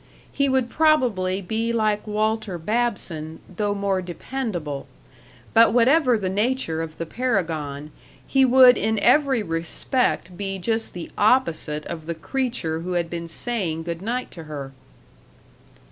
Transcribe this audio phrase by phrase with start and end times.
[0.31, 4.87] He would probably be like Walter Babson though more dependable.
[5.53, 7.91] But whatever the nature of the paragon,
[8.25, 13.27] he would in every respect be just the opposite of the creature who had been
[13.27, 14.71] saying good night to her.